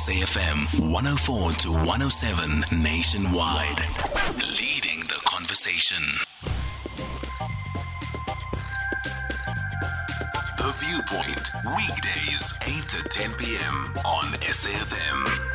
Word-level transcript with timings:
SAFM 0.00 0.80
104 0.80 1.52
to 1.52 1.72
107 1.72 2.64
nationwide. 2.72 3.80
Leading 4.58 5.00
the 5.00 5.20
conversation. 5.26 6.02
The 10.56 10.72
Viewpoint, 10.78 11.50
weekdays 11.76 12.58
8 12.62 12.88
to 12.88 13.02
10 13.10 13.34
p.m. 13.34 13.98
on 14.06 14.32
SAFM. 14.40 15.49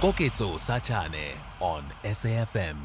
Koketso 0.00 0.54
Sachane 0.58 1.36
on 1.60 1.92
SAFM. 2.02 2.76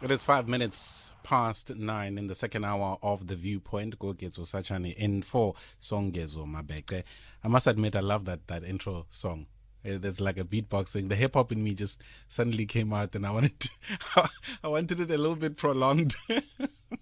It 0.00 0.10
is 0.10 0.22
five 0.22 0.48
minutes 0.48 1.12
past 1.22 1.76
nine 1.76 2.16
in 2.16 2.26
the 2.26 2.34
second 2.34 2.64
hour 2.64 2.96
of 3.02 3.26
the 3.26 3.36
viewpoint. 3.36 3.98
Koketso 3.98 4.40
Sachane 4.40 4.94
in 4.96 5.20
for 5.20 5.54
Songezo 5.78 6.46
Mabeke. 6.46 7.04
I 7.44 7.48
must 7.48 7.66
admit, 7.66 7.94
I 7.94 8.00
love 8.00 8.24
that 8.24 8.48
that 8.48 8.64
intro 8.64 9.04
song. 9.10 9.46
Uh, 9.84 9.98
There's 9.98 10.22
like 10.22 10.38
a 10.38 10.44
beatboxing. 10.44 11.10
The 11.10 11.14
hip 11.14 11.34
hop 11.34 11.52
in 11.52 11.62
me 11.62 11.74
just 11.74 12.02
suddenly 12.28 12.64
came 12.64 12.94
out, 12.94 13.14
and 13.14 13.26
I 13.26 13.30
wanted 13.30 13.60
to, 13.60 13.70
I 14.64 14.68
wanted 14.68 15.00
it 15.00 15.10
a 15.10 15.18
little 15.18 15.36
bit 15.36 15.58
prolonged. 15.58 16.14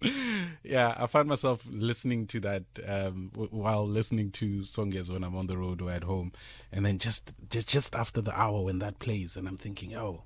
yeah, 0.62 0.94
I 0.98 1.06
find 1.06 1.28
myself 1.28 1.66
listening 1.70 2.26
to 2.28 2.40
that 2.40 2.64
um, 2.86 3.30
w- 3.32 3.50
while 3.50 3.86
listening 3.86 4.30
to 4.32 4.64
songs 4.64 5.10
when 5.10 5.24
I'm 5.24 5.36
on 5.36 5.46
the 5.46 5.56
road 5.56 5.80
or 5.82 5.90
at 5.90 6.04
home, 6.04 6.32
and 6.72 6.84
then 6.84 6.98
just, 6.98 7.34
just 7.50 7.68
just 7.68 7.94
after 7.94 8.20
the 8.20 8.38
hour 8.38 8.62
when 8.62 8.78
that 8.80 8.98
plays, 8.98 9.36
and 9.36 9.48
I'm 9.48 9.56
thinking, 9.56 9.94
oh, 9.96 10.22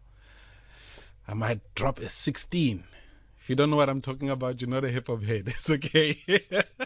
I 1.27 1.35
might 1.35 1.61
drop 1.75 1.99
a 2.01 2.09
16. 2.09 2.85
If 3.39 3.51
you 3.51 3.57
don't 3.57 3.71
know 3.71 3.77
what 3.77 3.89
I'm 3.89 4.01
talking 4.01 4.31
about, 4.31 4.61
you're 4.61 4.71
not 4.71 4.85
a 4.85 4.89
hip 4.89 5.09
hop 5.09 5.23
head. 5.23 5.45
It's 5.49 5.71
okay. 5.71 6.17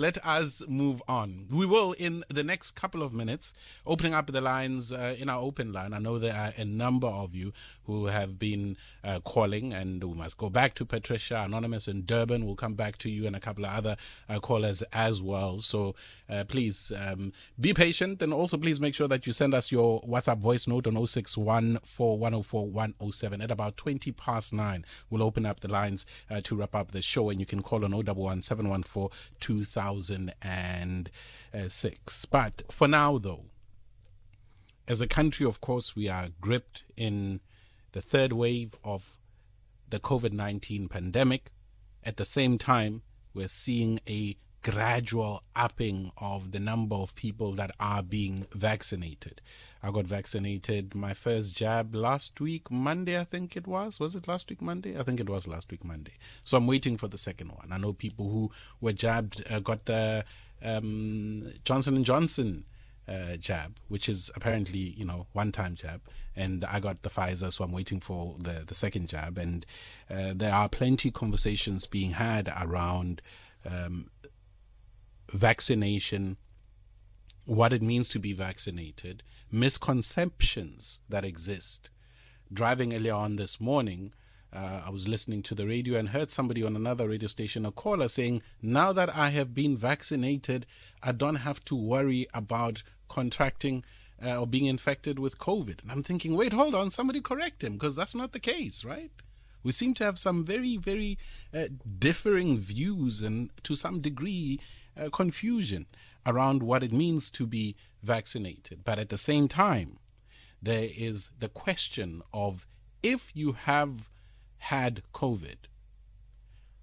Let 0.00 0.16
us 0.24 0.62
move 0.66 1.02
on. 1.08 1.44
We 1.50 1.66
will, 1.66 1.92
in 1.92 2.24
the 2.30 2.42
next 2.42 2.70
couple 2.70 3.02
of 3.02 3.12
minutes, 3.12 3.52
opening 3.86 4.14
up 4.14 4.28
the 4.28 4.40
lines 4.40 4.94
uh, 4.94 5.14
in 5.18 5.28
our 5.28 5.42
open 5.42 5.74
line. 5.74 5.92
I 5.92 5.98
know 5.98 6.18
there 6.18 6.34
are 6.34 6.54
a 6.56 6.64
number 6.64 7.06
of 7.06 7.34
you 7.34 7.52
who 7.84 8.06
have 8.06 8.38
been 8.38 8.78
uh, 9.04 9.20
calling, 9.20 9.74
and 9.74 10.02
we 10.02 10.14
must 10.14 10.38
go 10.38 10.48
back 10.48 10.74
to 10.76 10.86
Patricia, 10.86 11.42
Anonymous 11.42 11.86
in 11.86 12.06
Durban. 12.06 12.46
We'll 12.46 12.54
come 12.54 12.72
back 12.72 12.96
to 12.96 13.10
you 13.10 13.26
and 13.26 13.36
a 13.36 13.40
couple 13.40 13.66
of 13.66 13.72
other 13.72 13.96
uh, 14.26 14.40
callers 14.40 14.82
as 14.94 15.22
well. 15.22 15.58
So 15.58 15.94
uh, 16.30 16.44
please 16.44 16.92
um, 16.96 17.34
be 17.60 17.74
patient, 17.74 18.22
and 18.22 18.32
also 18.32 18.56
please 18.56 18.80
make 18.80 18.94
sure 18.94 19.08
that 19.08 19.26
you 19.26 19.34
send 19.34 19.52
us 19.52 19.70
your 19.70 20.00
WhatsApp 20.00 20.38
voice 20.38 20.66
note 20.66 20.86
on 20.86 21.06
061 21.06 21.78
107 21.98 23.42
at 23.42 23.50
about 23.50 23.76
20 23.76 24.12
past 24.12 24.54
9. 24.54 24.82
We'll 25.10 25.22
open 25.22 25.44
up 25.44 25.60
the 25.60 25.68
lines 25.68 26.06
uh, 26.30 26.40
to 26.44 26.56
wrap 26.56 26.74
up 26.74 26.92
the 26.92 27.02
show, 27.02 27.28
and 27.28 27.38
you 27.38 27.44
can 27.44 27.60
call 27.60 27.84
on 27.84 27.92
011 27.92 28.40
714 28.40 29.10
2006. 29.90 32.24
But 32.26 32.62
for 32.70 32.86
now, 32.88 33.18
though, 33.18 33.44
as 34.86 35.00
a 35.00 35.06
country, 35.06 35.46
of 35.46 35.60
course, 35.60 35.96
we 35.96 36.08
are 36.08 36.28
gripped 36.40 36.84
in 36.96 37.40
the 37.92 38.00
third 38.00 38.32
wave 38.32 38.74
of 38.84 39.18
the 39.88 40.00
COVID 40.00 40.32
19 40.32 40.88
pandemic. 40.88 41.52
At 42.02 42.16
the 42.16 42.24
same 42.24 42.58
time, 42.58 43.02
we're 43.34 43.48
seeing 43.48 44.00
a 44.08 44.36
gradual 44.62 45.42
upping 45.56 46.12
of 46.18 46.52
the 46.52 46.60
number 46.60 46.96
of 46.96 47.14
people 47.14 47.52
that 47.52 47.70
are 47.80 48.02
being 48.02 48.46
vaccinated. 48.52 49.40
I 49.82 49.90
got 49.90 50.04
vaccinated 50.04 50.94
my 50.94 51.14
first 51.14 51.56
jab 51.56 51.94
last 51.94 52.40
week, 52.40 52.70
Monday, 52.70 53.18
I 53.18 53.24
think 53.24 53.56
it 53.56 53.66
was. 53.66 53.98
Was 53.98 54.14
it 54.14 54.28
last 54.28 54.50
week, 54.50 54.60
Monday? 54.60 54.98
I 54.98 55.02
think 55.02 55.20
it 55.20 55.28
was 55.30 55.48
last 55.48 55.70
week, 55.70 55.84
Monday. 55.84 56.12
So 56.44 56.58
I'm 56.58 56.66
waiting 56.66 56.98
for 56.98 57.08
the 57.08 57.16
second 57.16 57.48
one. 57.52 57.72
I 57.72 57.78
know 57.78 57.94
people 57.94 58.28
who 58.28 58.50
were 58.80 58.92
jabbed 58.92 59.42
uh, 59.50 59.60
got 59.60 59.86
the 59.86 60.24
um, 60.62 61.52
Johnson 61.64 61.96
and 61.96 62.04
Johnson 62.04 62.66
uh, 63.08 63.36
jab, 63.36 63.76
which 63.88 64.08
is 64.08 64.30
apparently 64.36 64.78
you 64.78 65.04
know 65.04 65.26
one 65.32 65.52
time 65.52 65.74
jab, 65.74 66.02
and 66.36 66.64
I 66.64 66.80
got 66.80 67.02
the 67.02 67.08
Pfizer, 67.08 67.50
so 67.50 67.64
I'm 67.64 67.72
waiting 67.72 68.00
for 68.00 68.36
the 68.38 68.64
the 68.66 68.74
second 68.74 69.08
jab. 69.08 69.38
And 69.38 69.64
uh, 70.10 70.32
there 70.34 70.52
are 70.52 70.68
plenty 70.68 71.10
conversations 71.10 71.86
being 71.86 72.12
had 72.12 72.52
around 72.60 73.22
um, 73.64 74.10
vaccination, 75.32 76.36
what 77.46 77.72
it 77.72 77.82
means 77.82 78.08
to 78.10 78.18
be 78.18 78.32
vaccinated, 78.32 79.22
misconceptions 79.50 81.00
that 81.08 81.24
exist. 81.24 81.90
Driving 82.52 82.94
earlier 82.94 83.14
on 83.14 83.36
this 83.36 83.60
morning, 83.60 84.12
uh, 84.52 84.82
I 84.86 84.90
was 84.90 85.06
listening 85.06 85.42
to 85.44 85.54
the 85.54 85.66
radio 85.66 85.98
and 85.98 86.08
heard 86.08 86.30
somebody 86.30 86.64
on 86.64 86.74
another 86.74 87.08
radio 87.08 87.28
station, 87.28 87.64
a 87.64 87.70
caller, 87.70 88.08
saying, 88.08 88.42
Now 88.60 88.92
that 88.92 89.14
I 89.16 89.30
have 89.30 89.54
been 89.54 89.76
vaccinated, 89.76 90.66
I 91.02 91.12
don't 91.12 91.36
have 91.36 91.64
to 91.66 91.76
worry 91.76 92.26
about 92.34 92.82
contracting 93.08 93.84
uh, 94.24 94.40
or 94.40 94.46
being 94.46 94.66
infected 94.66 95.18
with 95.18 95.38
COVID. 95.38 95.82
And 95.82 95.92
I'm 95.92 96.02
thinking, 96.02 96.36
wait, 96.36 96.52
hold 96.52 96.74
on, 96.74 96.90
somebody 96.90 97.20
correct 97.20 97.62
him, 97.62 97.74
because 97.74 97.96
that's 97.96 98.14
not 98.14 98.32
the 98.32 98.40
case, 98.40 98.84
right? 98.84 99.10
We 99.62 99.72
seem 99.72 99.94
to 99.94 100.04
have 100.04 100.18
some 100.18 100.44
very, 100.44 100.76
very 100.76 101.18
uh, 101.54 101.66
differing 101.98 102.58
views 102.58 103.22
and 103.22 103.50
to 103.64 103.74
some 103.74 104.00
degree 104.00 104.58
uh, 105.00 105.10
confusion 105.10 105.86
around 106.26 106.62
what 106.62 106.82
it 106.82 106.92
means 106.92 107.30
to 107.30 107.46
be 107.46 107.76
vaccinated. 108.02 108.84
But 108.84 108.98
at 108.98 109.08
the 109.08 109.18
same 109.18 109.48
time, 109.48 109.98
there 110.62 110.88
is 110.96 111.30
the 111.38 111.48
question 111.48 112.22
of 112.32 112.66
if 113.02 113.30
you 113.34 113.52
have 113.52 114.08
had 114.58 115.02
COVID, 115.14 115.56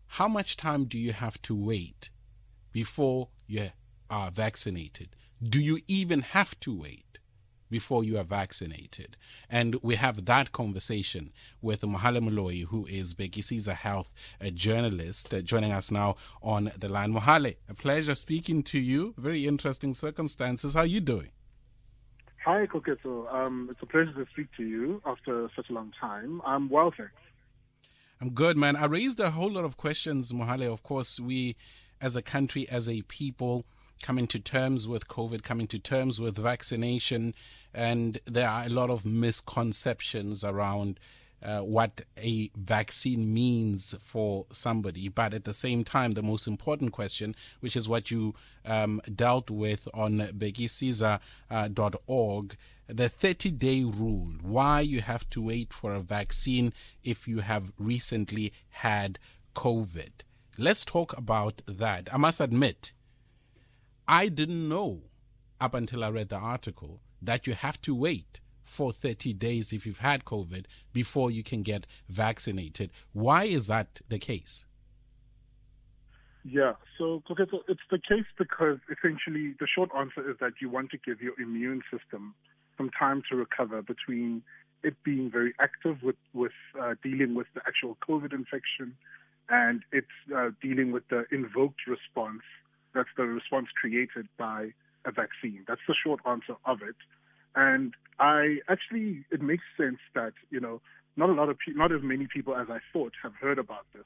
how 0.07 0.27
much 0.27 0.57
time 0.57 0.85
do 0.85 0.97
you 0.97 1.13
have 1.13 1.41
to 1.43 1.55
wait 1.55 2.09
before 2.71 3.29
you 3.45 3.69
are 4.09 4.31
vaccinated? 4.31 5.09
Do 5.43 5.61
you 5.61 5.79
even 5.87 6.21
have 6.21 6.59
to 6.61 6.73
wait? 6.73 7.19
Before 7.69 8.03
you 8.03 8.17
are 8.17 8.23
vaccinated. 8.23 9.17
And 9.49 9.75
we 9.81 9.95
have 9.95 10.25
that 10.25 10.51
conversation 10.51 11.31
with 11.61 11.81
Mohale 11.81 12.19
Moloi, 12.19 12.65
who 12.65 12.85
is 12.85 13.13
Bhekisisa 13.13 13.75
Health 13.75 14.11
a 14.39 14.51
journalist, 14.51 15.33
uh, 15.33 15.41
joining 15.41 15.71
us 15.71 15.91
now 15.91 16.15
on 16.41 16.71
the 16.77 16.89
line. 16.89 17.13
Mohale, 17.13 17.57
a 17.69 17.73
pleasure 17.73 18.15
speaking 18.15 18.63
to 18.63 18.79
you. 18.79 19.13
Very 19.17 19.47
interesting 19.47 19.93
circumstances. 19.93 20.73
How 20.73 20.81
are 20.81 20.85
you 20.85 21.01
doing? 21.01 21.31
Hi, 22.45 22.65
Koketso. 22.65 23.33
Um, 23.33 23.67
it's 23.69 23.81
a 23.81 23.85
pleasure 23.85 24.13
to 24.13 24.25
speak 24.31 24.47
to 24.57 24.63
you 24.63 25.01
after 25.05 25.49
such 25.55 25.69
a 25.69 25.73
long 25.73 25.91
time. 25.99 26.41
I'm 26.45 26.69
well, 26.69 26.93
thanks. 26.95 27.11
I'm 28.21 28.31
good, 28.31 28.57
man. 28.57 28.75
I 28.75 28.85
raised 28.85 29.19
a 29.19 29.31
whole 29.31 29.51
lot 29.51 29.65
of 29.65 29.77
questions, 29.77 30.31
Mohale. 30.31 30.71
Of 30.71 30.81
course, 30.81 31.19
we 31.19 31.55
as 32.01 32.15
a 32.15 32.21
country, 32.21 32.67
as 32.69 32.89
a 32.89 33.01
people, 33.03 33.65
coming 34.01 34.27
to 34.27 34.39
terms 34.39 34.87
with 34.87 35.07
COVID, 35.07 35.43
coming 35.43 35.67
to 35.67 35.79
terms 35.79 36.19
with 36.21 36.37
vaccination, 36.37 37.33
and 37.73 38.19
there 38.25 38.47
are 38.47 38.65
a 38.65 38.69
lot 38.69 38.89
of 38.89 39.05
misconceptions 39.05 40.43
around 40.43 40.99
uh, 41.43 41.59
what 41.59 42.01
a 42.17 42.49
vaccine 42.55 43.33
means 43.33 43.95
for 43.99 44.45
somebody. 44.51 45.07
But 45.09 45.33
at 45.33 45.43
the 45.43 45.53
same 45.53 45.83
time, 45.83 46.11
the 46.11 46.23
most 46.23 46.47
important 46.47 46.91
question, 46.91 47.35
which 47.59 47.75
is 47.75 47.87
what 47.87 48.09
you 48.11 48.33
um, 48.65 49.01
dealt 49.13 49.49
with 49.49 49.87
on 49.93 50.17
bhekisisa.org, 50.19 51.19
the 52.87 53.09
30 53.09 53.51
day 53.51 53.83
rule, 53.83 54.31
why 54.41 54.81
you 54.81 55.01
have 55.01 55.29
to 55.29 55.41
wait 55.41 55.73
for 55.73 55.93
a 55.93 55.99
vaccine 55.99 56.73
if 57.03 57.27
you 57.27 57.39
have 57.39 57.71
recently 57.77 58.53
had 58.69 59.19
COVID. 59.55 60.11
Let's 60.57 60.85
talk 60.85 61.15
about 61.15 61.61
that. 61.67 62.09
I 62.11 62.17
must 62.17 62.41
admit, 62.41 62.93
I 64.07 64.29
didn't 64.29 64.69
know 64.69 65.01
up 65.59 65.73
until 65.73 66.03
I 66.03 66.09
read 66.09 66.29
the 66.29 66.37
article 66.37 67.01
that 67.21 67.45
you 67.45 67.53
have 67.53 67.81
to 67.81 67.93
wait 67.93 68.39
for 68.63 68.93
30 68.93 69.33
days 69.33 69.73
if 69.73 69.85
you've 69.85 69.99
had 69.99 70.23
COVID 70.23 70.65
before 70.93 71.31
you 71.31 71.43
can 71.43 71.61
get 71.61 71.87
vaccinated. 72.07 72.91
Why 73.11 73.45
is 73.45 73.67
that 73.67 74.01
the 74.07 74.19
case? 74.19 74.65
Yeah, 76.43 76.73
so 76.97 77.21
Koketso, 77.29 77.59
it's 77.67 77.81
the 77.91 77.97
case 77.97 78.25
because 78.37 78.77
essentially 78.89 79.55
the 79.59 79.67
short 79.67 79.89
answer 79.97 80.29
is 80.29 80.37
that 80.39 80.53
you 80.61 80.69
want 80.69 80.91
to 80.91 80.97
give 80.97 81.21
your 81.21 81.33
immune 81.41 81.81
system 81.91 82.35
some 82.77 82.89
time 82.97 83.23
to 83.29 83.35
recover 83.35 83.81
between 83.81 84.43
it 84.83 84.95
being 85.03 85.29
very 85.29 85.53
active 85.59 86.03
with, 86.03 86.15
with 86.33 86.53
uh, 86.79 86.93
dealing 87.03 87.35
with 87.35 87.47
the 87.55 87.61
actual 87.67 87.97
COVID 88.07 88.31
infection 88.31 88.95
and 89.49 89.81
it's 89.91 90.07
uh, 90.33 90.51
dealing 90.61 90.91
with 90.91 91.03
the 91.09 91.25
invoked 91.31 91.87
response 91.87 92.43
that's 92.97 93.09
the 93.15 93.23
response 93.23 93.67
created 93.79 94.27
by 94.37 94.73
a 95.05 95.11
vaccine. 95.11 95.63
That's 95.67 95.81
the 95.87 95.95
short 95.95 96.19
answer 96.25 96.55
of 96.65 96.81
it. 96.81 96.95
And 97.55 97.93
I 98.19 98.57
actually, 98.67 99.23
it 99.31 99.41
makes 99.41 99.63
sense 99.77 99.99
that, 100.15 100.33
you 100.49 100.59
know, 100.59 100.81
not 101.15 101.29
a 101.29 101.33
lot 101.33 101.49
of 101.49 101.57
people, 101.57 101.79
not 101.79 101.91
as 101.91 102.01
many 102.03 102.27
people 102.27 102.55
as 102.55 102.67
I 102.69 102.79
thought 102.91 103.13
have 103.23 103.33
heard 103.35 103.59
about 103.59 103.85
this. 103.93 104.05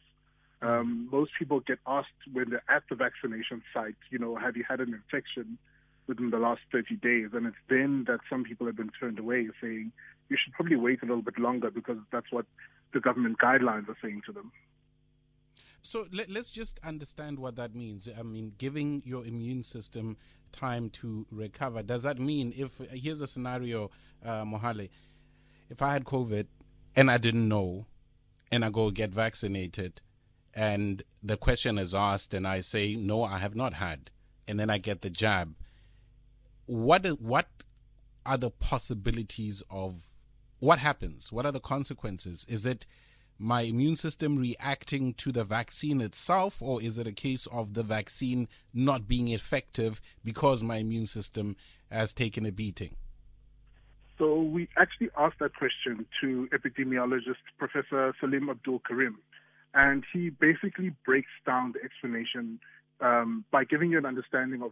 Um, 0.61 1.09
most 1.11 1.31
people 1.39 1.59
get 1.59 1.79
asked 1.87 2.09
when 2.31 2.51
they're 2.51 2.63
at 2.69 2.83
the 2.89 2.95
vaccination 2.95 3.63
site, 3.73 3.95
you 4.11 4.19
know, 4.19 4.35
have 4.35 4.55
you 4.55 4.63
had 4.67 4.79
an 4.79 4.93
infection? 4.93 5.57
within 6.07 6.29
the 6.29 6.37
last 6.37 6.61
30 6.71 6.97
days. 6.97 7.29
And 7.33 7.47
it's 7.47 7.63
then 7.69 8.05
that 8.07 8.19
some 8.29 8.43
people 8.43 8.67
have 8.67 8.75
been 8.75 8.91
turned 8.99 9.19
away 9.19 9.47
saying 9.61 9.91
you 10.29 10.37
should 10.41 10.53
probably 10.53 10.75
wait 10.75 11.01
a 11.01 11.05
little 11.05 11.21
bit 11.21 11.39
longer 11.39 11.71
because 11.71 11.97
that's 12.11 12.31
what 12.31 12.45
the 12.93 12.99
government 12.99 13.37
guidelines 13.39 13.87
are 13.87 13.97
saying 14.01 14.23
to 14.25 14.33
them. 14.33 14.51
So 15.83 16.05
let, 16.11 16.29
us 16.29 16.51
just 16.51 16.79
understand 16.83 17.39
what 17.39 17.55
that 17.55 17.75
means. 17.75 18.07
I 18.17 18.21
mean, 18.23 18.53
giving 18.57 19.01
your 19.05 19.25
immune 19.25 19.63
system 19.63 20.17
time 20.51 20.89
to 20.89 21.25
recover. 21.31 21.81
Does 21.81 22.03
that 22.03 22.19
mean 22.19 22.53
if 22.55 22.79
here's 22.91 23.21
a 23.21 23.27
scenario, 23.27 23.89
uh, 24.23 24.43
Mohale, 24.43 24.89
if 25.69 25.81
I 25.81 25.93
had 25.93 26.05
COVID 26.05 26.47
and 26.95 27.09
I 27.09 27.17
didn't 27.17 27.47
know, 27.47 27.87
and 28.51 28.65
I 28.65 28.69
go 28.69 28.91
get 28.91 29.11
vaccinated, 29.11 30.01
and 30.53 31.03
the 31.23 31.37
question 31.37 31.77
is 31.77 31.95
asked, 31.95 32.33
and 32.33 32.45
I 32.45 32.59
say 32.59 32.95
no, 32.95 33.23
I 33.23 33.37
have 33.37 33.55
not 33.55 33.75
had, 33.75 34.11
and 34.47 34.59
then 34.59 34.69
I 34.69 34.77
get 34.77 35.01
the 35.01 35.09
jab. 35.09 35.55
What 36.65 37.05
what 37.21 37.47
are 38.25 38.37
the 38.37 38.51
possibilities 38.51 39.63
of 39.69 40.03
what 40.59 40.79
happens? 40.79 41.31
What 41.31 41.45
are 41.45 41.51
the 41.51 41.59
consequences? 41.59 42.45
Is 42.47 42.65
it 42.65 42.85
my 43.41 43.61
immune 43.61 43.95
system 43.95 44.37
reacting 44.37 45.13
to 45.15 45.31
the 45.31 45.43
vaccine 45.43 45.99
itself, 45.99 46.61
or 46.61 46.81
is 46.81 46.99
it 46.99 47.07
a 47.07 47.11
case 47.11 47.47
of 47.47 47.73
the 47.73 47.81
vaccine 47.81 48.47
not 48.73 49.07
being 49.07 49.29
effective 49.29 49.99
because 50.23 50.63
my 50.63 50.77
immune 50.77 51.07
system 51.07 51.55
has 51.89 52.13
taken 52.13 52.45
a 52.45 52.51
beating? 52.51 52.95
So 54.19 54.39
we 54.39 54.69
actually 54.77 55.09
asked 55.17 55.39
that 55.39 55.55
question 55.55 56.05
to 56.21 56.47
epidemiologist 56.53 57.41
Professor 57.57 58.13
Salim 58.19 58.49
Abdool 58.49 58.81
Karim, 58.87 59.17
and 59.73 60.03
he 60.13 60.29
basically 60.29 60.91
breaks 61.03 61.31
down 61.43 61.71
the 61.71 61.83
explanation 61.83 62.59
um, 62.99 63.43
by 63.49 63.63
giving 63.63 63.89
you 63.89 63.97
an 63.97 64.05
understanding 64.05 64.61
of 64.61 64.71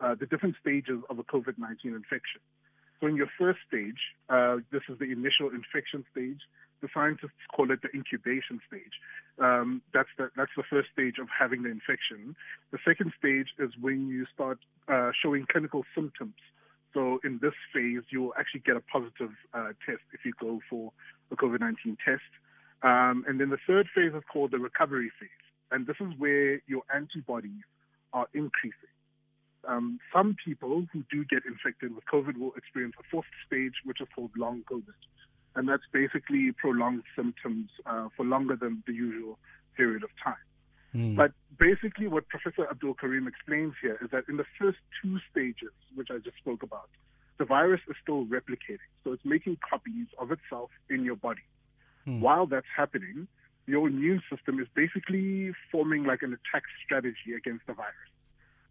uh, 0.00 0.14
the 0.14 0.24
different 0.24 0.56
stages 0.58 1.00
of 1.10 1.18
a 1.18 1.24
COVID-19 1.24 1.84
infection. 1.84 2.40
So 3.00 3.06
in 3.06 3.16
your 3.16 3.28
first 3.38 3.58
stage, 3.68 4.00
uh, 4.30 4.56
this 4.72 4.82
is 4.88 4.98
the 4.98 5.12
initial 5.12 5.50
infection 5.50 6.04
stage. 6.10 6.40
The 6.82 6.88
scientists 6.92 7.40
call 7.54 7.70
it 7.70 7.80
the 7.82 7.88
incubation 7.94 8.60
stage. 8.68 9.00
Um, 9.38 9.82
that's 9.94 10.08
the 10.18 10.30
that's 10.36 10.50
the 10.56 10.62
first 10.68 10.88
stage 10.92 11.16
of 11.18 11.28
having 11.28 11.62
the 11.62 11.70
infection. 11.70 12.36
The 12.70 12.78
second 12.84 13.12
stage 13.18 13.48
is 13.58 13.70
when 13.80 14.08
you 14.08 14.26
start 14.32 14.58
uh, 14.88 15.10
showing 15.22 15.46
clinical 15.50 15.84
symptoms. 15.94 16.34
So 16.94 17.18
in 17.24 17.38
this 17.42 17.52
phase, 17.74 18.02
you 18.10 18.22
will 18.22 18.34
actually 18.38 18.60
get 18.60 18.76
a 18.76 18.80
positive 18.80 19.32
uh, 19.52 19.72
test 19.84 20.00
if 20.12 20.24
you 20.24 20.32
go 20.40 20.60
for 20.68 20.92
a 21.30 21.36
COVID-19 21.36 21.96
test. 22.04 22.24
Um, 22.82 23.24
and 23.28 23.40
then 23.40 23.50
the 23.50 23.58
third 23.66 23.86
phase 23.94 24.12
is 24.14 24.22
called 24.32 24.52
the 24.52 24.58
recovery 24.58 25.10
phase, 25.20 25.46
and 25.70 25.86
this 25.86 25.96
is 26.00 26.12
where 26.18 26.60
your 26.66 26.82
antibodies 26.94 27.64
are 28.12 28.28
increasing. 28.32 28.92
Um, 29.66 29.98
some 30.14 30.36
people 30.44 30.86
who 30.92 31.04
do 31.10 31.24
get 31.24 31.42
infected 31.44 31.94
with 31.94 32.04
COVID 32.12 32.38
will 32.38 32.52
experience 32.56 32.94
a 33.00 33.04
fourth 33.10 33.26
stage, 33.46 33.74
which 33.84 34.00
is 34.00 34.08
called 34.14 34.30
long 34.36 34.62
COVID 34.70 34.94
and 35.56 35.68
that's 35.68 35.82
basically 35.92 36.52
prolonged 36.52 37.02
symptoms 37.16 37.70
uh, 37.86 38.08
for 38.16 38.24
longer 38.24 38.56
than 38.56 38.82
the 38.86 38.92
usual 38.92 39.38
period 39.76 40.04
of 40.04 40.10
time. 40.22 40.34
Mm. 40.94 41.16
But 41.16 41.32
basically, 41.58 42.06
what 42.06 42.28
Professor 42.28 42.66
Abdool 42.70 42.94
Karim 42.98 43.26
explains 43.26 43.74
here 43.82 43.98
is 44.02 44.10
that 44.12 44.24
in 44.28 44.36
the 44.36 44.44
first 44.60 44.78
two 45.02 45.18
stages, 45.30 45.72
which 45.94 46.08
I 46.10 46.18
just 46.18 46.36
spoke 46.36 46.62
about, 46.62 46.88
the 47.38 47.44
virus 47.44 47.80
is 47.88 47.96
still 48.02 48.24
replicating. 48.26 48.88
So 49.02 49.12
it's 49.12 49.24
making 49.24 49.58
copies 49.68 50.06
of 50.18 50.30
itself 50.30 50.70
in 50.88 51.04
your 51.04 51.16
body. 51.16 51.42
Mm. 52.06 52.20
While 52.20 52.46
that's 52.46 52.66
happening, 52.74 53.26
your 53.66 53.88
immune 53.88 54.22
system 54.30 54.60
is 54.60 54.68
basically 54.74 55.52
forming 55.72 56.04
like 56.04 56.22
an 56.22 56.32
attack 56.32 56.62
strategy 56.84 57.34
against 57.36 57.66
the 57.66 57.74
virus. 57.74 58.12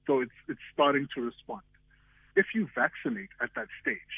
So 0.07 0.21
it's, 0.21 0.31
it's 0.47 0.59
starting 0.73 1.07
to 1.15 1.21
respond. 1.21 1.61
If 2.35 2.47
you 2.53 2.67
vaccinate 2.75 3.29
at 3.41 3.49
that 3.55 3.67
stage, 3.81 4.15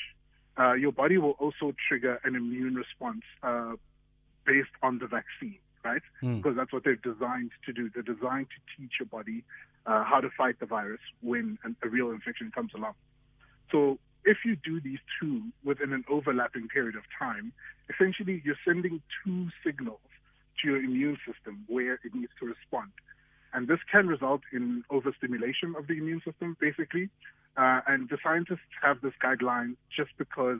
uh, 0.60 0.74
your 0.74 0.92
body 0.92 1.18
will 1.18 1.36
also 1.40 1.74
trigger 1.88 2.20
an 2.24 2.36
immune 2.36 2.76
response 2.76 3.22
uh, 3.44 3.74
based 4.46 4.70
on 4.82 5.00
the 5.00 5.08
vaccine, 5.08 5.60
right? 5.84 6.02
Mm. 6.24 6.38
Because 6.38 6.56
that's 6.56 6.74
what 6.74 6.84
they're 6.84 6.96
designed 6.96 7.52
to 7.66 7.74
do. 7.74 7.90
They're 7.94 8.04
designed 8.04 8.48
to 8.50 8.82
teach 8.82 8.94
your 9.00 9.08
body 9.08 9.44
uh, 9.86 10.04
how 10.04 10.20
to 10.20 10.30
fight 10.38 10.60
the 10.60 10.66
virus 10.66 11.02
when 11.22 11.58
an, 11.64 11.76
a 11.84 11.90
real 11.90 12.12
infection 12.12 12.52
comes 12.54 12.72
along. 12.76 12.94
So 13.72 14.00
if 14.26 14.40
you 14.46 14.56
do 14.56 14.82
these 14.82 15.00
two 15.20 15.44
within 15.64 15.94
an 15.94 16.04
overlapping 16.10 16.68
period 16.68 16.96
of 16.96 17.04
time, 17.18 17.54
essentially 17.94 18.42
you're 18.44 18.60
sending 18.66 19.02
two 19.24 19.48
signals 19.66 20.00
to 20.62 20.68
your 20.68 20.78
immune 20.78 21.18
system 21.26 21.64
where 21.68 21.94
it 21.94 22.14
needs 22.14 22.32
to 22.40 22.46
respond. 22.46 22.92
And 23.54 23.68
this 23.68 23.80
can 23.90 24.08
result 24.08 24.42
in 24.52 24.84
overstimulation 24.90 25.76
of 25.78 25.88
the 25.88 25.94
immune 25.94 26.22
system, 26.26 26.58
basically, 26.60 27.10
uh, 27.58 27.82
and 27.88 28.10
the 28.10 28.18
scientists 28.24 28.60
have 28.82 29.02
this 29.02 29.14
guideline 29.24 29.76
just 29.96 30.12
because 30.18 30.60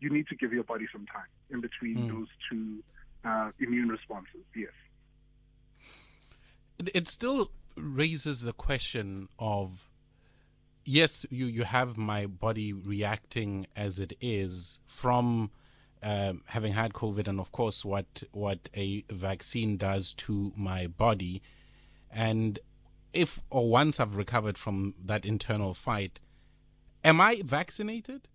you 0.00 0.10
need 0.10 0.26
to 0.28 0.34
give 0.34 0.52
your 0.52 0.64
body 0.64 0.86
some 0.92 1.06
time 1.06 1.26
in 1.50 1.60
between 1.60 1.96
mm. 1.96 2.08
those 2.08 2.28
two 2.50 2.82
uh, 3.24 3.50
immune 3.58 3.88
responses. 3.88 4.40
Yes. 4.54 4.70
It 6.94 7.08
still 7.08 7.50
raises 7.76 8.42
the 8.42 8.52
question 8.52 9.28
of 9.38 9.88
yes, 10.84 11.26
you, 11.30 11.46
you 11.46 11.64
have 11.64 11.98
my 11.98 12.26
body 12.26 12.72
reacting 12.72 13.66
as 13.76 13.98
it 13.98 14.14
is 14.20 14.80
from 14.86 15.50
um, 16.02 16.42
having 16.46 16.72
had 16.72 16.92
COVID, 16.92 17.26
and 17.26 17.40
of 17.40 17.50
course, 17.52 17.84
what 17.84 18.22
what 18.30 18.68
a 18.76 19.04
vaccine 19.10 19.76
does 19.76 20.12
to 20.14 20.52
my 20.56 20.86
body, 20.86 21.42
and 22.08 22.60
if 23.12 23.40
or 23.50 23.68
once 23.68 23.98
I've 23.98 24.14
recovered 24.14 24.56
from 24.56 24.94
that 25.04 25.26
internal 25.26 25.74
fight, 25.74 26.20
Am 27.04 27.20
I 27.20 27.40
vaccinated? 27.44 28.28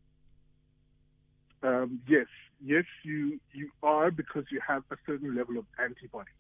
Um, 1.62 2.02
yes, 2.08 2.28
yes, 2.64 2.86
you 3.04 3.40
you 3.54 3.70
are 3.82 4.12
because 4.12 4.46
you 4.52 4.60
have 4.68 4.84
a 4.92 4.98
certain 5.06 5.36
level 5.36 5.58
of 5.58 5.66
antibody. 5.80 6.32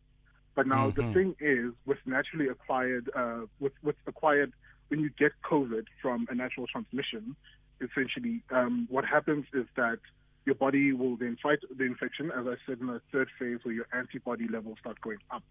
But 0.56 0.68
now 0.68 0.90
mm-hmm. 0.90 1.08
the 1.08 1.14
thing 1.14 1.36
is, 1.40 1.74
with 1.86 2.00
naturally 2.06 2.48
acquired, 2.48 3.10
uh, 3.16 3.42
with 3.60 3.74
with 3.82 3.96
acquired, 4.08 4.54
when 4.90 5.00
you 5.00 5.10
get 5.18 5.32
COVID 5.44 5.86
from 6.02 6.28
a 6.30 6.36
natural 6.36 6.68
transmission, 6.68 7.36
essentially, 7.82 8.42
um, 8.52 8.88
what 8.90 9.06
happens 9.06 9.46
is 9.54 9.66
that 9.76 10.00
your 10.46 10.56
body 10.56 10.92
will 10.92 11.16
then 11.16 11.38
fight 11.42 11.60
the 11.76 11.86
infection, 11.86 12.32
as 12.32 12.46
I 12.46 12.56
said 12.66 12.80
in 12.80 12.88
the 12.88 13.02
third 13.12 13.30
phase, 13.40 13.60
where 13.64 13.74
your 13.74 13.88
antibody 13.94 14.48
levels 14.48 14.78
start 14.80 15.00
going 15.02 15.20
up. 15.32 15.44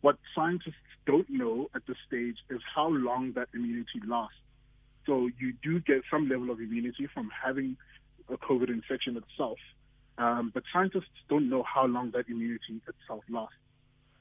What 0.00 0.16
scientists 0.34 0.74
don't 1.06 1.28
know 1.28 1.68
at 1.74 1.86
this 1.86 1.98
stage 2.06 2.36
is 2.48 2.60
how 2.74 2.88
long 2.88 3.32
that 3.32 3.48
immunity 3.52 4.00
lasts. 4.06 4.36
So 5.06 5.28
you 5.38 5.54
do 5.62 5.80
get 5.80 6.02
some 6.10 6.28
level 6.28 6.50
of 6.50 6.60
immunity 6.60 7.08
from 7.12 7.30
having 7.30 7.76
a 8.28 8.36
COVID 8.36 8.68
infection 8.68 9.16
itself. 9.16 9.58
Um, 10.18 10.50
but 10.52 10.62
scientists 10.72 11.08
don't 11.28 11.48
know 11.48 11.62
how 11.62 11.86
long 11.86 12.10
that 12.10 12.28
immunity 12.28 12.80
itself 12.86 13.24
lasts. 13.30 13.54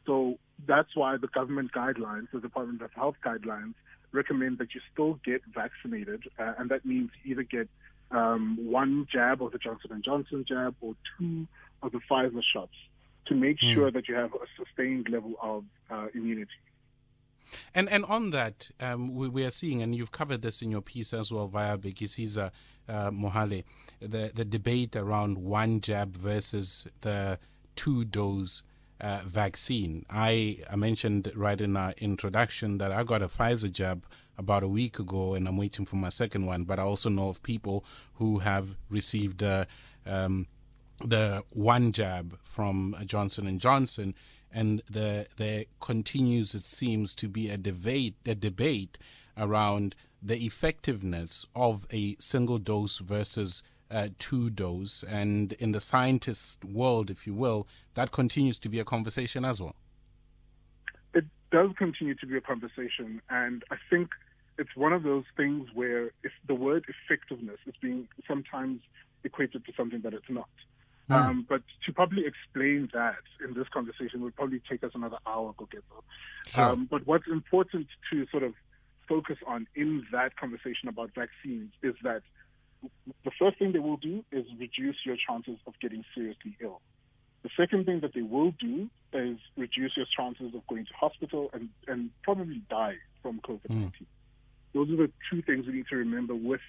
So 0.05 0.39
that's 0.65 0.95
why 0.95 1.17
the 1.17 1.27
government 1.27 1.71
guidelines, 1.71 2.27
the 2.31 2.39
Department 2.39 2.81
of 2.81 2.91
Health 2.93 3.15
guidelines, 3.23 3.73
recommend 4.11 4.57
that 4.57 4.73
you 4.73 4.81
still 4.91 5.19
get 5.25 5.41
vaccinated, 5.53 6.23
uh, 6.39 6.53
and 6.57 6.69
that 6.69 6.85
means 6.85 7.11
either 7.25 7.43
get 7.43 7.69
um, 8.11 8.57
one 8.59 9.07
jab 9.11 9.43
of 9.43 9.51
the 9.51 9.59
Johnson 9.59 9.91
and 9.91 10.03
Johnson 10.03 10.45
jab 10.47 10.75
or 10.81 10.95
two 11.17 11.47
of 11.83 11.91
the 11.91 11.99
Pfizer 12.09 12.41
shots 12.53 12.73
to 13.27 13.35
make 13.35 13.59
mm. 13.59 13.73
sure 13.73 13.91
that 13.91 14.07
you 14.07 14.15
have 14.15 14.33
a 14.33 14.45
sustained 14.57 15.09
level 15.09 15.35
of 15.41 15.63
uh, 15.91 16.07
immunity. 16.15 16.49
And 17.73 17.89
and 17.89 18.05
on 18.05 18.31
that, 18.31 18.71
um, 18.79 19.13
we, 19.13 19.27
we, 19.29 19.45
are 19.45 19.51
seeing, 19.51 19.81
and 19.81 19.95
you've 19.95 20.11
covered 20.11 20.41
this 20.41 20.61
in 20.61 20.71
your 20.71 20.81
piece 20.81 21.13
as 21.13 21.31
well 21.31 21.47
via 21.47 21.77
Bhekisisa 21.77 22.51
uh, 22.87 23.11
Mohale, 23.11 23.63
the, 23.99 24.31
the 24.33 24.45
debate 24.45 24.95
around 24.95 25.37
one 25.37 25.81
jab 25.81 26.15
versus 26.15 26.87
the 27.01 27.39
two 27.75 28.05
dose 28.05 28.63
uh, 29.01 29.21
vaccine. 29.25 30.05
I, 30.09 30.59
I 30.69 30.75
mentioned 30.75 31.31
right 31.35 31.59
in 31.59 31.77
our 31.77 31.93
introduction 31.97 32.77
that 32.79 32.91
I 32.91 33.03
got 33.03 33.21
a 33.21 33.27
Pfizer 33.27 33.71
jab 33.71 34.05
about 34.37 34.63
a 34.63 34.67
week 34.67 34.99
ago 34.99 35.33
and 35.33 35.47
I'm 35.47 35.57
waiting 35.57 35.85
for 35.85 35.95
my 35.95 36.09
second 36.09 36.45
one, 36.45 36.63
but 36.63 36.79
I 36.79 36.83
also 36.83 37.09
know 37.09 37.29
of 37.29 37.43
people 37.43 37.85
who 38.15 38.39
have 38.39 38.75
received 38.89 39.43
uh, 39.43 39.65
um, 40.05 40.47
the 41.03 41.43
one 41.53 41.91
jab 41.91 42.37
from 42.43 42.95
Johnson 43.05 43.47
and 43.47 43.59
Johnson 43.59 44.15
and 44.53 44.81
the 44.89 45.27
there 45.37 45.65
continues 45.79 46.55
it 46.55 46.65
seems 46.65 47.13
to 47.15 47.27
be 47.27 47.49
a 47.49 47.57
debate 47.57 48.15
a 48.25 48.35
debate 48.35 48.97
around 49.37 49.95
the 50.21 50.45
effectiveness 50.45 51.47
of 51.55 51.87
a 51.93 52.15
single 52.19 52.57
dose 52.57 52.99
versus 52.99 53.63
uh, 53.89 54.09
two 54.19 54.49
dose. 54.49 55.03
And 55.03 55.53
in 55.53 55.71
the 55.71 55.79
scientist 55.79 56.65
world 56.65 57.09
if 57.09 57.25
you 57.25 57.33
will 57.33 57.67
that 57.93 58.11
continues 58.11 58.59
to 58.59 58.69
be 58.69 58.79
a 58.79 58.85
conversation 58.85 59.45
as 59.45 59.61
well. 59.61 59.75
It 61.13 61.25
does 61.51 61.71
continue 61.77 62.15
to 62.15 62.25
be 62.25 62.37
a 62.37 62.41
conversation. 62.41 63.21
And 63.29 63.63
i 63.71 63.75
think 63.89 64.09
it's 64.57 64.75
one 64.75 64.91
of 64.91 65.03
those 65.03 65.23
things 65.37 65.69
where 65.73 66.07
if 66.23 66.33
the 66.47 66.53
word 66.55 66.85
effectiveness 66.89 67.59
is 67.65 67.73
being 67.81 68.09
sometimes 68.27 68.81
equated 69.23 69.65
to 69.65 69.71
something 69.75 70.01
that 70.01 70.13
it's 70.13 70.29
not 70.29 70.49
Mm. 71.09 71.15
Um, 71.15 71.45
but 71.49 71.61
to 71.85 71.93
probably 71.93 72.23
explain 72.25 72.89
that 72.93 73.15
in 73.43 73.53
this 73.55 73.67
conversation 73.69 74.21
would 74.21 74.35
probably 74.35 74.61
take 74.69 74.83
us 74.83 74.91
another 74.93 75.17
hour, 75.25 75.53
Koketso. 75.57 76.03
Sure. 76.47 76.63
Um, 76.63 76.87
but 76.89 77.07
what's 77.07 77.27
important 77.27 77.87
to 78.11 78.27
sort 78.27 78.43
of 78.43 78.53
focus 79.07 79.37
on 79.47 79.65
in 79.75 80.05
that 80.11 80.37
conversation 80.37 80.87
about 80.87 81.11
vaccines 81.15 81.71
is 81.81 81.95
that 82.03 82.21
the 83.25 83.31
first 83.39 83.57
thing 83.57 83.71
they 83.73 83.79
will 83.79 83.97
do 83.97 84.23
is 84.31 84.45
reduce 84.59 84.97
your 85.03 85.17
chances 85.27 85.57
of 85.65 85.73
getting 85.81 86.05
seriously 86.15 86.55
ill. 86.61 86.79
The 87.41 87.49
second 87.57 87.85
thing 87.85 88.01
that 88.01 88.13
they 88.13 88.21
will 88.21 88.51
do 88.51 88.89
is 89.13 89.37
reduce 89.57 89.97
your 89.97 90.05
chances 90.15 90.53
of 90.53 90.65
going 90.67 90.85
to 90.85 90.93
hospital 90.93 91.49
and, 91.53 91.69
and 91.87 92.11
probably 92.21 92.61
die 92.69 92.97
from 93.21 93.39
COVID 93.39 93.69
19. 93.69 93.89
Mm. 93.89 94.05
Those 94.73 94.89
are 94.91 95.07
the 95.07 95.11
two 95.31 95.41
things 95.41 95.65
we 95.65 95.73
need 95.73 95.87
to 95.89 95.95
remember 95.95 96.35
with 96.35 96.61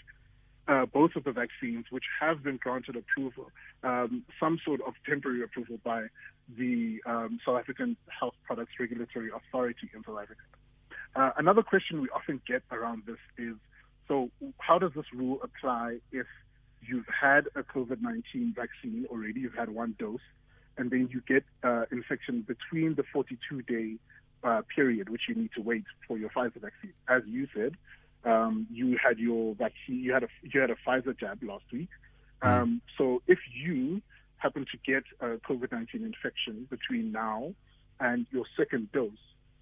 uh, 0.70 0.86
both 0.86 1.16
of 1.16 1.24
the 1.24 1.32
vaccines, 1.32 1.86
which 1.90 2.04
have 2.20 2.44
been 2.44 2.56
granted 2.56 2.96
approval, 2.96 3.50
um, 3.82 4.22
some 4.38 4.58
sort 4.64 4.80
of 4.86 4.94
temporary 5.04 5.42
approval 5.42 5.78
by 5.82 6.06
the 6.56 7.00
um, 7.06 7.40
South 7.44 7.58
African 7.58 7.96
Health 8.06 8.34
Products 8.44 8.72
Regulatory 8.78 9.30
Authority 9.34 9.90
in 9.92 10.04
South 10.04 10.18
Africa. 10.22 10.40
Uh, 11.16 11.30
another 11.36 11.62
question 11.62 12.00
we 12.00 12.08
often 12.10 12.40
get 12.46 12.62
around 12.70 13.02
this 13.04 13.18
is 13.36 13.56
so, 14.06 14.30
how 14.58 14.78
does 14.78 14.92
this 14.94 15.06
rule 15.12 15.38
apply 15.42 15.98
if 16.12 16.26
you've 16.82 17.06
had 17.08 17.46
a 17.56 17.62
COVID 17.62 18.00
19 18.00 18.54
vaccine 18.56 19.06
already, 19.10 19.40
you've 19.40 19.54
had 19.54 19.70
one 19.70 19.96
dose, 19.98 20.20
and 20.78 20.90
then 20.90 21.08
you 21.12 21.20
get 21.26 21.44
uh, 21.64 21.84
infection 21.90 22.46
between 22.46 22.94
the 22.94 23.04
42 23.12 23.62
day 23.62 23.96
uh, 24.42 24.62
period 24.74 25.08
which 25.08 25.22
you 25.28 25.34
need 25.34 25.50
to 25.54 25.62
wait 25.62 25.84
for 26.06 26.16
your 26.16 26.30
Pfizer 26.30 26.60
vaccine? 26.60 26.92
As 27.08 27.22
you 27.26 27.48
said, 27.54 27.76
um, 28.24 28.66
you 28.70 28.98
had 29.02 29.18
your 29.18 29.54
vaccine, 29.54 30.00
you 30.00 30.12
had 30.12 30.24
a 30.24 30.28
you 30.42 30.60
had 30.60 30.70
a 30.70 30.76
Pfizer 30.86 31.18
jab 31.18 31.42
last 31.42 31.64
week. 31.72 31.88
Um, 32.42 32.80
so 32.96 33.22
if 33.26 33.38
you 33.52 34.00
happen 34.38 34.64
to 34.72 34.78
get 34.90 35.04
a 35.20 35.36
COVID-19 35.36 35.94
infection 35.94 36.66
between 36.70 37.12
now 37.12 37.52
and 37.98 38.26
your 38.30 38.44
second 38.56 38.90
dose, 38.92 39.10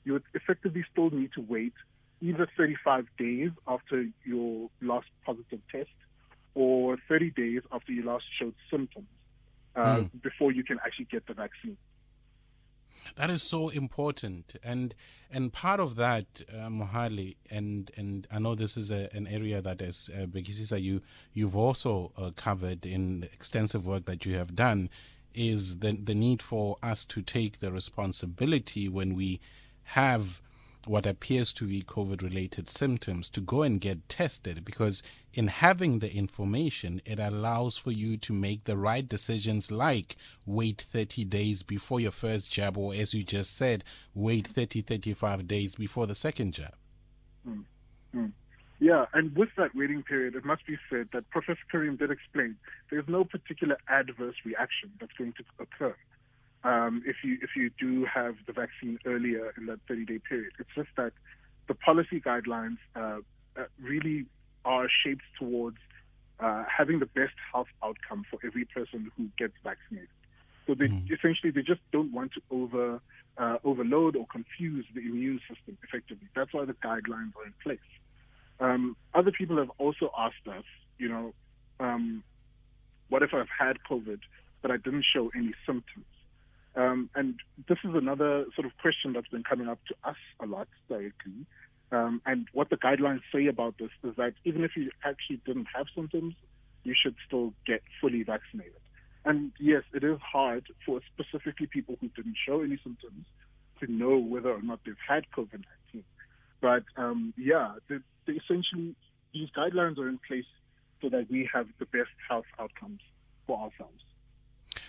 you 0.04 0.12
would 0.12 0.22
effectively 0.34 0.84
still 0.92 1.10
need 1.10 1.32
to 1.34 1.40
wait 1.40 1.72
either 2.20 2.48
35 2.56 3.06
days 3.18 3.50
after 3.66 4.06
your 4.24 4.70
last 4.80 5.06
positive 5.24 5.60
test 5.70 5.90
or 6.54 6.96
30 7.08 7.30
days 7.30 7.62
after 7.72 7.92
you 7.92 8.04
last 8.04 8.24
showed 8.38 8.54
symptoms 8.70 9.06
uh, 9.76 9.98
mm. 9.98 10.22
before 10.22 10.52
you 10.52 10.64
can 10.64 10.78
actually 10.84 11.06
get 11.10 11.26
the 11.26 11.34
vaccine. 11.34 11.76
That 13.16 13.30
is 13.30 13.42
so 13.42 13.68
important, 13.68 14.54
and 14.62 14.94
and 15.30 15.52
part 15.52 15.80
of 15.80 15.96
that, 15.96 16.26
uh, 16.52 16.68
Mohale, 16.68 17.36
and 17.50 17.90
and 17.96 18.26
I 18.30 18.38
know 18.38 18.54
this 18.54 18.76
is 18.76 18.90
a, 18.90 19.08
an 19.14 19.26
area 19.26 19.60
that, 19.60 19.82
as 19.82 20.10
uh, 20.16 20.76
you 20.76 21.02
you've 21.34 21.56
also 21.56 22.12
uh, 22.16 22.30
covered 22.36 22.86
in 22.86 23.24
extensive 23.32 23.86
work 23.86 24.04
that 24.04 24.24
you 24.24 24.36
have 24.36 24.54
done, 24.54 24.88
is 25.34 25.78
the 25.78 25.92
the 25.92 26.14
need 26.14 26.42
for 26.42 26.76
us 26.82 27.04
to 27.06 27.22
take 27.22 27.58
the 27.58 27.72
responsibility 27.72 28.88
when 28.88 29.14
we 29.14 29.40
have 29.82 30.40
what 30.88 31.06
appears 31.06 31.52
to 31.54 31.66
be 31.66 31.82
COVID 31.82 32.22
related 32.22 32.70
symptoms 32.70 33.30
to 33.30 33.40
go 33.40 33.62
and 33.62 33.80
get 33.80 34.08
tested 34.08 34.64
because 34.64 35.02
in 35.34 35.48
having 35.48 35.98
the 35.98 36.12
information, 36.12 37.00
it 37.04 37.18
allows 37.18 37.76
for 37.76 37.90
you 37.90 38.16
to 38.16 38.32
make 38.32 38.64
the 38.64 38.76
right 38.76 39.08
decisions 39.08 39.70
like 39.70 40.16
wait 40.46 40.86
30 40.90 41.24
days 41.24 41.62
before 41.62 42.00
your 42.00 42.10
first 42.10 42.52
jab, 42.52 42.76
or 42.76 42.94
as 42.94 43.14
you 43.14 43.22
just 43.22 43.56
said, 43.56 43.84
wait 44.14 44.46
30, 44.46 44.80
35 44.80 45.46
days 45.46 45.76
before 45.76 46.06
the 46.06 46.14
second 46.14 46.54
jab. 46.54 46.74
Mm. 47.46 47.64
Mm. 48.14 48.32
Yeah, 48.80 49.06
and 49.12 49.34
with 49.36 49.50
that 49.56 49.74
waiting 49.74 50.02
period, 50.02 50.34
it 50.34 50.44
must 50.44 50.66
be 50.66 50.76
said 50.88 51.08
that 51.12 51.28
Professor 51.30 51.58
Karim 51.70 51.96
did 51.96 52.10
explain 52.10 52.56
there's 52.90 53.08
no 53.08 53.24
particular 53.24 53.76
adverse 53.88 54.36
reaction 54.44 54.90
that's 55.00 55.12
going 55.12 55.34
to 55.34 55.44
occur 55.60 55.94
um, 56.64 57.02
if 57.06 57.16
you 57.22 57.38
if 57.42 57.50
you 57.56 57.70
do 57.78 58.04
have 58.04 58.34
the 58.46 58.52
vaccine 58.52 58.98
earlier 59.06 59.52
in 59.56 59.66
that 59.66 59.78
30 59.88 60.04
day 60.04 60.18
period. 60.18 60.52
It's 60.58 60.70
just 60.74 60.88
that 60.96 61.12
the 61.68 61.74
policy 61.74 62.20
guidelines 62.20 62.78
uh, 62.96 63.18
uh, 63.56 63.64
really 63.80 64.26
are 64.64 64.88
shaped 65.04 65.22
towards 65.38 65.78
uh, 66.40 66.64
having 66.64 66.98
the 66.98 67.06
best 67.06 67.34
health 67.52 67.68
outcome 67.82 68.24
for 68.30 68.38
every 68.44 68.64
person 68.64 69.10
who 69.16 69.28
gets 69.38 69.54
vaccinated. 69.62 70.08
So 70.66 70.74
they 70.74 70.88
mm. 70.88 71.10
essentially 71.10 71.50
they 71.50 71.62
just 71.62 71.80
don't 71.92 72.12
want 72.12 72.32
to 72.32 72.42
over 72.50 73.00
uh, 73.38 73.58
overload 73.64 74.16
or 74.16 74.26
confuse 74.26 74.84
the 74.94 75.00
immune 75.00 75.40
system 75.48 75.78
effectively. 75.82 76.28
That's 76.34 76.52
why 76.52 76.64
the 76.64 76.74
guidelines 76.74 77.32
are 77.36 77.46
in 77.46 77.54
place. 77.62 77.78
Um, 78.60 78.96
other 79.14 79.30
people 79.30 79.56
have 79.58 79.70
also 79.78 80.10
asked 80.18 80.46
us, 80.48 80.64
you 80.98 81.08
know, 81.08 81.32
um, 81.78 82.24
what 83.08 83.22
if 83.22 83.32
I've 83.32 83.46
had 83.56 83.78
COVID 83.88 84.18
but 84.60 84.72
I 84.72 84.76
didn't 84.76 85.04
show 85.14 85.30
any 85.36 85.54
symptoms? 85.64 86.06
Um, 86.78 87.10
and 87.16 87.34
this 87.68 87.78
is 87.84 87.90
another 87.94 88.44
sort 88.54 88.64
of 88.64 88.72
question 88.80 89.12
that's 89.12 89.26
been 89.26 89.42
coming 89.42 89.68
up 89.68 89.80
to 89.88 89.94
us 90.08 90.16
a 90.40 90.46
lot 90.46 90.68
directly. 90.88 91.44
Um, 91.90 92.22
and 92.24 92.46
what 92.52 92.70
the 92.70 92.76
guidelines 92.76 93.20
say 93.34 93.46
about 93.46 93.74
this 93.78 93.90
is 94.04 94.14
that 94.16 94.34
even 94.44 94.62
if 94.62 94.76
you 94.76 94.90
actually 95.04 95.40
didn't 95.44 95.66
have 95.74 95.86
symptoms, 95.94 96.34
you 96.84 96.94
should 96.94 97.16
still 97.26 97.52
get 97.66 97.82
fully 98.00 98.22
vaccinated. 98.22 98.80
And 99.24 99.50
yes, 99.58 99.82
it 99.92 100.04
is 100.04 100.18
hard 100.20 100.66
for 100.86 101.00
specifically 101.12 101.66
people 101.66 101.96
who 102.00 102.08
didn't 102.08 102.36
show 102.46 102.60
any 102.62 102.78
symptoms 102.84 103.26
to 103.80 103.90
know 103.90 104.16
whether 104.16 104.50
or 104.50 104.62
not 104.62 104.78
they've 104.86 104.94
had 105.06 105.24
COVID 105.36 105.64
19. 105.92 106.04
But 106.60 106.84
um, 106.96 107.34
yeah, 107.36 107.72
the, 107.88 108.02
essentially, 108.28 108.94
these 109.34 109.48
guidelines 109.56 109.98
are 109.98 110.08
in 110.08 110.20
place 110.28 110.44
so 111.02 111.08
that 111.08 111.28
we 111.28 111.48
have 111.52 111.66
the 111.80 111.86
best 111.86 112.10
health 112.28 112.46
outcomes 112.60 113.00
for 113.46 113.58
ourselves. 113.58 114.02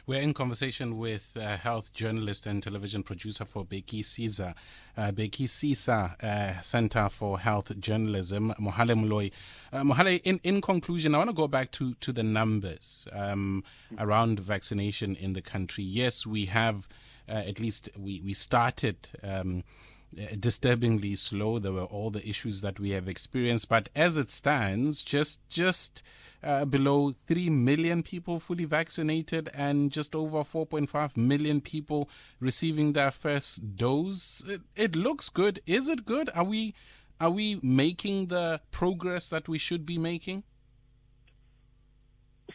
We're 0.08 0.22
in 0.22 0.34
conversation 0.34 0.98
with 0.98 1.38
uh, 1.40 1.58
health 1.58 1.94
journalist 1.94 2.48
and 2.48 2.64
television 2.64 3.04
producer 3.04 3.46
for 3.46 3.66
Bhekisisa, 3.66 4.56
uh, 4.98 5.12
Bhekisisa 5.12 6.24
uh, 6.24 6.62
Center 6.62 7.10
for 7.10 7.40
Health 7.40 7.78
Journalism, 7.80 8.54
Mohale 8.60 8.96
Moloi. 8.96 9.32
Uh, 9.72 9.84
Mohale, 9.84 10.22
in, 10.24 10.40
in 10.44 10.62
conclusion, 10.62 11.14
I 11.14 11.20
want 11.20 11.30
to 11.30 11.36
go 11.36 11.48
back 11.48 11.72
to, 11.72 11.94
to 11.96 12.12
the 12.12 12.24
numbers 12.24 13.08
um, 13.14 13.64
around 13.98 14.40
vaccination 14.40 15.16
in 15.16 15.34
the 15.34 15.42
country. 15.42 15.84
Yes, 15.84 16.26
we 16.26 16.46
have, 16.46 16.88
uh, 17.28 17.34
at 17.34 17.60
least 17.60 17.90
we, 17.98 18.22
we 18.22 18.34
started. 18.34 19.10
Um, 19.24 19.64
uh, 20.18 20.36
disturbingly 20.40 21.16
slow. 21.16 21.60
There 21.60 21.72
were 21.72 21.84
all 21.84 22.10
the 22.10 22.28
issues 22.28 22.62
that 22.62 22.80
we 22.80 22.92
have 22.92 23.08
experienced, 23.08 23.70
but 23.70 23.90
as 23.96 24.18
it 24.18 24.30
stands, 24.30 25.04
just 25.04 25.48
just 25.50 26.04
uh, 26.44 26.66
below 26.66 27.14
3 27.28 27.50
million 27.50 28.02
people 28.02 28.40
fully 28.40 28.66
vaccinated 28.66 29.50
and 29.54 29.92
just 29.92 30.16
over 30.16 30.40
4.5 30.40 31.18
million 31.18 31.62
people 31.62 32.10
receiving 32.40 32.94
their 32.94 33.12
first 33.12 33.76
dose. 33.76 34.44
It, 34.48 34.62
it 34.76 34.96
looks 34.96 35.30
good. 35.30 35.62
Is 35.66 35.88
it 35.88 36.06
good? 36.06 36.30
Are 36.34 36.46
we 36.46 36.74
are 37.20 37.32
we 37.32 37.60
making 37.62 38.28
the 38.28 38.62
progress 38.72 39.28
that 39.30 39.50
we 39.50 39.58
should 39.58 39.86
be 39.86 39.98
making? 39.98 40.44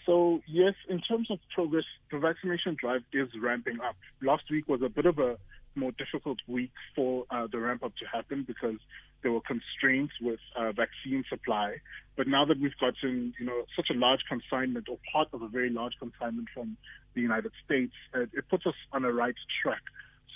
So 0.06 0.40
yes, 0.46 0.75
in 0.88 1.00
terms 1.00 1.30
of 1.30 1.38
progress, 1.54 1.84
the 2.11 2.18
vaccination 2.18 2.76
drive 2.78 3.02
is 3.12 3.28
ramping 3.40 3.80
up. 3.80 3.96
Last 4.23 4.44
week 4.50 4.68
was 4.68 4.82
a 4.82 4.88
bit 4.88 5.06
of 5.06 5.18
a 5.18 5.37
more 5.76 5.92
difficult 5.92 6.38
week 6.46 6.72
for 6.94 7.24
uh, 7.30 7.46
the 7.50 7.58
ramp 7.58 7.82
up 7.82 7.92
to 7.96 8.06
happen 8.06 8.44
because 8.46 8.76
there 9.22 9.32
were 9.32 9.40
constraints 9.40 10.12
with 10.20 10.38
uh, 10.56 10.72
vaccine 10.72 11.24
supply. 11.28 11.76
But 12.16 12.28
now 12.28 12.44
that 12.44 12.60
we've 12.60 12.76
gotten, 12.78 13.34
you 13.38 13.46
know, 13.46 13.64
such 13.74 13.88
a 13.90 13.94
large 13.94 14.20
consignment 14.28 14.88
or 14.88 14.98
part 15.12 15.28
of 15.32 15.42
a 15.42 15.48
very 15.48 15.70
large 15.70 15.94
consignment 15.98 16.48
from 16.54 16.76
the 17.14 17.22
United 17.22 17.52
States, 17.64 17.92
uh, 18.14 18.22
it 18.22 18.48
puts 18.50 18.66
us 18.66 18.74
on 18.92 19.04
a 19.04 19.12
right 19.12 19.34
track. 19.62 19.82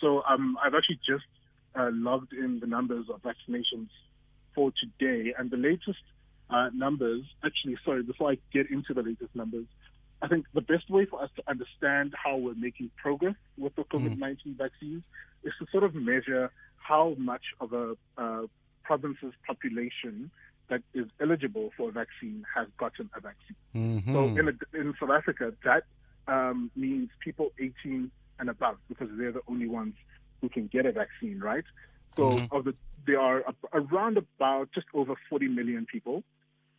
So 0.00 0.22
um, 0.28 0.56
I've 0.64 0.74
actually 0.74 1.00
just 1.06 1.26
uh, 1.78 1.90
logged 1.92 2.32
in 2.32 2.60
the 2.60 2.66
numbers 2.66 3.06
of 3.12 3.20
vaccinations 3.22 3.88
for 4.54 4.72
today, 4.80 5.34
and 5.38 5.50
the 5.50 5.56
latest 5.56 6.02
uh, 6.50 6.70
numbers. 6.74 7.22
Actually, 7.44 7.76
sorry, 7.84 8.02
before 8.02 8.32
I 8.32 8.38
get 8.52 8.70
into 8.70 8.94
the 8.94 9.02
latest 9.02 9.34
numbers, 9.34 9.66
I 10.20 10.28
think 10.28 10.46
the 10.52 10.60
best 10.60 10.90
way 10.90 11.04
for 11.04 11.22
us 11.22 11.30
to 11.36 11.42
understand 11.48 12.14
how 12.22 12.36
we're 12.36 12.54
making 12.54 12.90
progress 12.96 13.36
with 13.56 13.74
the 13.76 13.84
COVID 13.84 14.18
19 14.18 14.54
mm. 14.54 14.58
vaccines 14.58 15.04
is 15.44 15.52
to 15.58 15.66
sort 15.70 15.84
of 15.84 15.94
measure 15.94 16.50
how 16.76 17.14
much 17.18 17.42
of 17.60 17.72
a 17.72 17.96
uh, 18.16 18.42
province's 18.82 19.32
population 19.46 20.30
that 20.68 20.82
is 20.94 21.06
eligible 21.20 21.70
for 21.76 21.88
a 21.88 21.92
vaccine 21.92 22.44
has 22.54 22.66
gotten 22.78 23.08
a 23.16 23.20
vaccine. 23.20 23.56
Mm-hmm. 23.74 24.12
So 24.12 24.24
in, 24.24 24.48
a, 24.48 24.78
in 24.78 24.94
South 25.00 25.10
Africa, 25.10 25.52
that 25.64 25.84
um, 26.26 26.70
means 26.76 27.10
people 27.20 27.52
18 27.58 28.10
and 28.38 28.50
above 28.50 28.76
because 28.88 29.08
they're 29.18 29.32
the 29.32 29.42
only 29.48 29.66
ones 29.66 29.94
who 30.40 30.48
can 30.48 30.66
get 30.66 30.86
a 30.86 30.92
vaccine, 30.92 31.40
right? 31.40 31.64
So 32.16 32.30
mm-hmm. 32.30 32.54
of 32.54 32.64
the, 32.64 32.74
there 33.06 33.20
are 33.20 33.44
around 33.72 34.18
about 34.18 34.70
just 34.74 34.86
over 34.94 35.14
40 35.30 35.48
million 35.48 35.86
people 35.90 36.22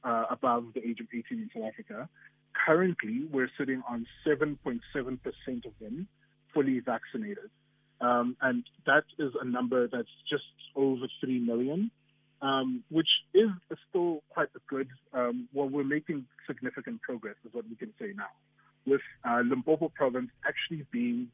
uh, 0.03 0.25
above 0.29 0.65
the 0.73 0.87
age 0.87 0.99
of 0.99 1.07
18 1.11 1.23
in 1.31 1.49
South 1.53 1.69
Africa. 1.71 2.09
Currently, 2.53 3.27
we're 3.31 3.49
sitting 3.57 3.81
on 3.87 4.05
7.7% 4.27 4.79
of 5.65 5.71
them 5.79 6.07
fully 6.53 6.79
vaccinated. 6.79 7.49
Um, 8.01 8.37
and 8.41 8.63
that 8.85 9.03
is 9.17 9.31
a 9.41 9.45
number 9.45 9.87
that's 9.87 10.07
just 10.29 10.43
over 10.75 11.05
3 11.21 11.39
million, 11.39 11.91
um, 12.41 12.83
which 12.89 13.09
is 13.33 13.49
still 13.89 14.23
quite 14.29 14.49
good. 14.69 14.87
Um, 15.13 15.49
well, 15.53 15.67
we're 15.67 15.83
making 15.83 16.25
significant 16.47 17.01
progress, 17.01 17.35
is 17.45 17.53
what 17.53 17.65
we 17.69 17.75
can 17.75 17.93
say 17.99 18.13
now, 18.15 18.29
with 18.85 19.01
uh, 19.27 19.41
Limpopo 19.43 19.89
province 19.89 20.29
actually 20.47 20.85
being 20.91 21.27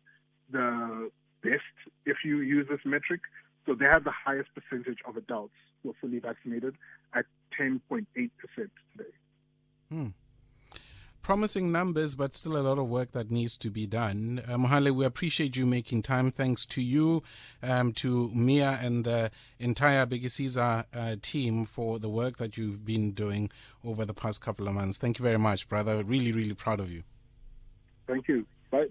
the 0.51 1.11
best 1.43 1.61
if 2.05 2.17
you 2.25 2.39
use 2.39 2.67
this 2.69 2.79
metric. 2.83 3.21
So 3.65 3.75
they 3.75 3.85
have 3.85 4.03
the 4.03 4.13
highest 4.25 4.49
percentage 4.55 4.99
of 5.07 5.17
adults 5.17 5.53
who 5.81 5.91
are 5.91 5.95
fully 6.01 6.19
vaccinated 6.19 6.75
at 7.13 7.25
10.8% 7.59 8.05
today. 8.55 9.11
Hmm 9.89 10.07
promising 11.25 11.71
numbers, 11.71 12.13
but 12.13 12.35
still 12.35 12.55
a 12.55 12.61
lot 12.61 12.77
of 12.77 12.87
work 12.87 13.11
that 13.13 13.31
needs 13.31 13.57
to 13.57 13.71
be 13.71 13.87
done. 13.87 14.39
Uh, 14.47 14.57
Mohale, 14.57 14.91
we 14.91 15.03
appreciate 15.03 15.57
you 15.57 15.65
making 15.65 16.03
time. 16.03 16.29
Thanks 16.29 16.67
to 16.67 16.83
you, 16.83 17.23
um, 17.63 17.93
to 17.93 18.29
Mia, 18.29 18.77
and 18.79 19.03
the 19.03 19.31
entire 19.57 20.05
Bhekisisa 20.05 20.85
uh, 20.93 21.15
team 21.23 21.65
for 21.65 21.97
the 21.97 22.09
work 22.09 22.37
that 22.37 22.59
you've 22.59 22.85
been 22.85 23.09
doing 23.09 23.49
over 23.83 24.05
the 24.05 24.13
past 24.13 24.39
couple 24.39 24.67
of 24.67 24.75
months. 24.75 24.99
Thank 24.99 25.17
you 25.17 25.23
very 25.23 25.39
much, 25.39 25.67
brother. 25.67 26.03
Really, 26.03 26.31
really 26.31 26.53
proud 26.53 26.79
of 26.79 26.91
you. 26.91 27.01
Thank 28.05 28.27
you. 28.27 28.45
Bye. 28.69 28.89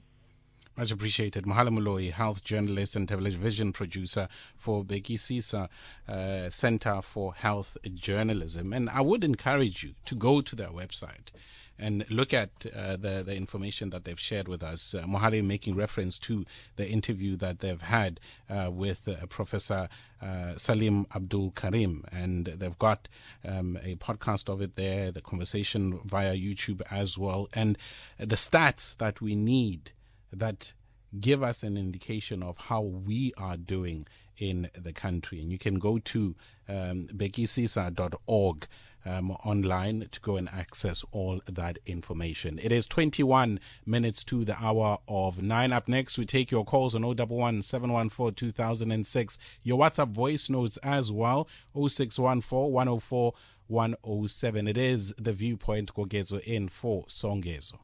Much 0.76 0.90
appreciated. 0.90 1.44
Mohale 1.44 1.68
Moloi, 1.68 2.10
health 2.10 2.42
journalist 2.42 2.96
and 2.96 3.08
television 3.08 3.72
producer 3.72 4.26
for 4.56 4.82
Bhekisisa 4.84 5.68
uh, 6.08 6.50
Center 6.50 7.00
for 7.00 7.32
Health 7.32 7.76
Journalism. 7.94 8.72
And 8.72 8.90
I 8.90 9.00
would 9.00 9.22
encourage 9.22 9.84
you 9.84 9.94
to 10.04 10.16
go 10.16 10.40
to 10.40 10.56
their 10.56 10.70
website 10.70 11.30
and 11.78 12.08
look 12.10 12.34
at 12.34 12.50
uh, 12.74 12.96
the 12.96 13.22
the 13.24 13.36
information 13.36 13.90
that 13.90 14.04
they've 14.04 14.18
shared 14.18 14.48
with 14.48 14.64
us. 14.64 14.96
Uh, 14.96 15.02
Mohale 15.04 15.44
making 15.44 15.76
reference 15.76 16.18
to 16.20 16.44
the 16.74 16.88
interview 16.88 17.36
that 17.36 17.60
they've 17.60 17.82
had 17.82 18.18
uh, 18.50 18.68
with 18.68 19.06
uh, 19.06 19.26
Professor 19.26 19.88
uh, 20.20 20.56
Salim 20.56 21.06
Abdool 21.14 21.54
Karim, 21.54 22.04
and 22.10 22.46
they've 22.46 22.78
got 22.80 23.08
um, 23.44 23.78
a 23.82 23.94
podcast 23.94 24.48
of 24.48 24.60
it 24.60 24.74
there, 24.74 25.12
the 25.12 25.20
conversation 25.20 26.00
via 26.04 26.34
YouTube 26.36 26.82
as 26.90 27.16
well, 27.16 27.48
and 27.54 27.78
the 28.18 28.36
stats 28.36 28.96
that 28.96 29.20
we 29.20 29.36
need 29.36 29.92
that 30.34 30.72
give 31.20 31.42
us 31.42 31.62
an 31.62 31.76
indication 31.76 32.42
of 32.42 32.58
how 32.58 32.80
we 32.80 33.32
are 33.36 33.56
doing 33.56 34.06
in 34.36 34.68
the 34.76 34.92
country. 34.92 35.40
And 35.40 35.50
you 35.52 35.58
can 35.58 35.78
go 35.78 35.98
to 35.98 36.34
um, 36.68 37.06
bhekisisa.org 37.14 38.66
um, 39.06 39.30
online 39.44 40.08
to 40.10 40.20
go 40.20 40.36
and 40.36 40.48
access 40.48 41.04
all 41.12 41.40
that 41.46 41.78
information. 41.86 42.58
It 42.62 42.72
is 42.72 42.86
21 42.86 43.60
minutes 43.84 44.24
to 44.24 44.44
the 44.44 44.56
hour 44.62 44.98
of 45.06 45.42
9. 45.42 45.72
Up 45.72 45.88
next, 45.88 46.18
we 46.18 46.24
take 46.24 46.50
your 46.50 46.64
calls 46.64 46.94
on 46.94 47.04
011 47.04 47.62
714 47.62 48.34
2006. 48.34 49.38
Your 49.62 49.78
WhatsApp 49.78 50.08
voice 50.08 50.48
notes 50.48 50.78
as 50.78 51.12
well 51.12 51.48
0614 51.74 52.72
104 52.72 53.32
107. 53.66 54.68
It 54.68 54.76
is 54.76 55.14
the 55.18 55.32
viewpoint 55.32 55.94
Koketso 55.94 56.40
in 56.40 56.68
for 56.68 57.04
Songezo. 57.04 57.78